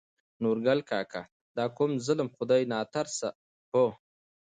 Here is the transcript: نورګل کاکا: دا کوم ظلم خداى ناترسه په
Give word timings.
نورګل 0.41 0.79
کاکا: 0.89 1.21
دا 1.57 1.65
کوم 1.77 1.91
ظلم 2.05 2.27
خداى 2.35 2.61
ناترسه 2.73 3.29
په 3.69 3.83